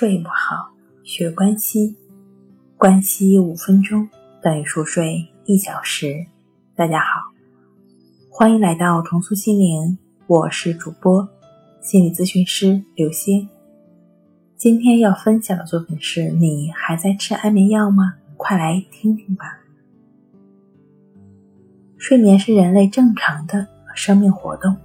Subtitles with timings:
[0.00, 0.70] 睡不好，
[1.02, 1.96] 学关西，
[2.76, 4.08] 关西五分钟
[4.40, 6.24] 等于熟睡一小时。
[6.76, 7.20] 大家好，
[8.30, 9.98] 欢迎来到重塑心灵，
[10.28, 11.28] 我是主播
[11.80, 13.48] 心理咨询师刘星。
[14.56, 18.14] 今天要分享的作品是你还在吃安眠药吗？
[18.36, 19.58] 快来听听吧。
[21.96, 24.76] 睡眠是人类正常的生命活动。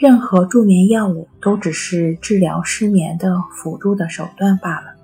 [0.00, 4.94] 任何助眠药物都只是治疗失眠的辅助的手段罢了。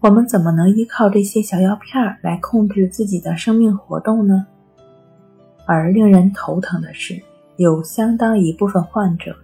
[0.00, 4.44] 我们怎么能依靠这些小药片来控制自己的生命活动呢？
[5.66, 7.22] 而令人头疼的是，
[7.58, 9.36] 有相当一部分患者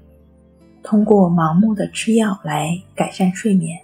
[0.82, 3.78] 通过盲目的吃药来改善睡眠。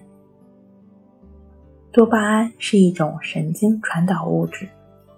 [1.92, 4.68] 多巴胺是一种神经传导物质，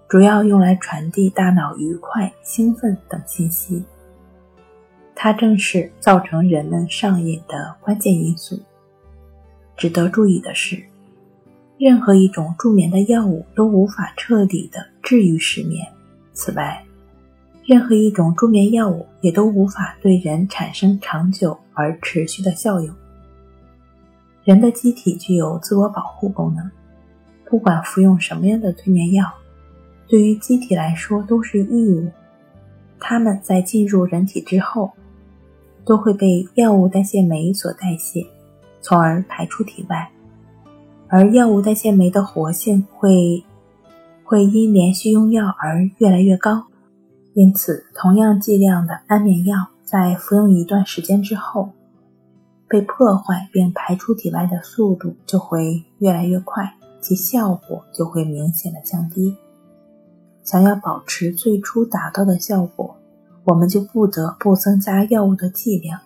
[0.07, 3.83] 主要用来传递大脑愉快、兴奋等信息。
[5.15, 8.59] 它正是造成人们上瘾的关键因素。
[9.77, 10.83] 值得注意的是，
[11.79, 15.87] 任何一种助眠的药物都无法彻底的治愈失眠。
[16.33, 16.83] 此外，
[17.65, 22.93] 任何一种助眠药物也都无法对人产生长久而持续的效用。
[24.43, 26.69] 人的机体具有自我保护功能，
[27.45, 29.25] 不管服用什么样的催眠药，
[30.07, 32.11] 对于机体来说都是异物。
[32.99, 34.91] 它们在进入人体之后。
[35.85, 38.25] 都会被药物代谢酶所代谢，
[38.81, 40.09] 从而排出体外。
[41.07, 43.43] 而药物代谢酶的活性会
[44.23, 46.65] 会因连续用药而越来越高，
[47.33, 51.69] 因此同样剂量的安眠药在服用一段时间之后，
[52.67, 59.35] 被破坏并排出体外的速度就会越来越快，其效果就会明显的降低。
[60.43, 62.95] 想要保持最初达到的效果。
[63.45, 65.99] 我们就不得不增加药物的剂量，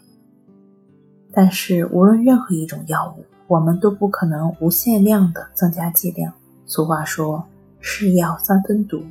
[1.31, 6.33] 但是无论任何一种药物，我们都不可能无限量的增加剂量。
[6.65, 7.43] 俗话说
[7.79, 9.01] “是药三分毒”，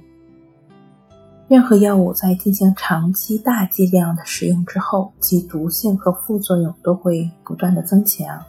[1.49, 8.45] 任何药物在进行长期大剂量的使用之后，其毒性和副作用都会不断的增强，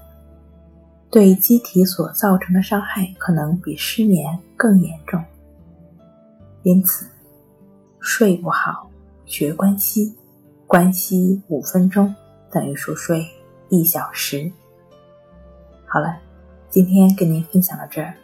[1.09, 5.23] 对机体所造成的伤害可能比失眠更严重。
[6.63, 7.05] 因此，
[8.01, 8.88] 睡不好。
[9.29, 10.15] 学关西，
[10.65, 12.13] 关西五分钟
[12.51, 13.23] 等于熟睡
[13.69, 14.51] 一小时。
[15.85, 16.17] 好了，
[16.67, 18.15] 今天跟您分享到这儿，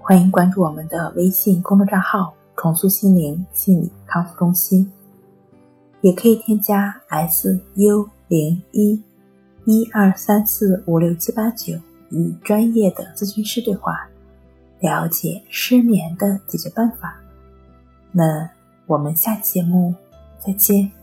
[0.00, 4.90] 欢迎关注我们的微信公众账号“重塑心灵心理康复中心”，
[6.02, 9.00] 也可以添加 s u 零一
[9.64, 11.74] 一二三四五六七八九
[12.10, 14.08] 与专业的咨询师对话，
[14.80, 17.16] 了解失眠的解决办法。
[18.10, 18.50] 那
[18.86, 19.94] 我们下期节目。
[20.44, 20.97] 再见。